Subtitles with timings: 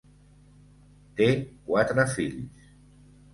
[1.19, 1.27] Té
[1.67, 2.73] quatre fills.